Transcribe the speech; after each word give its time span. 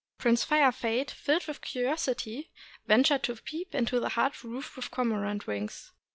Prince 0.17 0.43
Fire 0.43 0.71
Fade, 0.71 1.11
filled 1.11 1.45
with 1.45 1.61
curiosity, 1.61 2.49
ventured 2.87 3.21
to 3.21 3.35
peep 3.35 3.75
into 3.75 3.99
the 3.99 4.09
hut 4.09 4.43
roofed 4.43 4.75
with 4.75 4.89
cormorant 4.89 5.45
wings. 5.45 5.91